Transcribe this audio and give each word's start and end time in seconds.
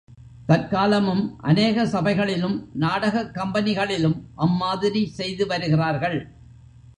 தற்காலமும் 0.47 1.35
அநேக 1.37 1.85
சபைகளிலும், 1.85 2.67
நாடகக் 2.73 3.35
கம்பெனிகளிலும் 3.35 4.21
அம்மாதிரி 4.35 5.05
செய்து 5.07 5.47
வருகிறார்கள். 5.47 6.31